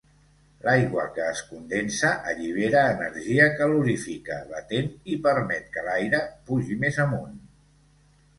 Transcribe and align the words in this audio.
L'aigua 0.67 1.03
que 1.17 1.25
es 1.33 1.41
condensa 1.49 2.09
allibera 2.31 2.81
energia 2.93 3.45
calorífica 3.59 4.39
latent 4.55 4.89
i 5.17 5.19
permet 5.29 5.69
que 5.77 5.85
l'aire 5.91 6.23
pugi 6.51 6.81
més 6.87 7.01
amunt. 7.07 7.39